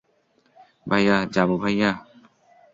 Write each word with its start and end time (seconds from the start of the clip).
ভাইয়া, 0.87 1.17
যাবো 1.25 1.55
ভাইয়া? 1.57 1.91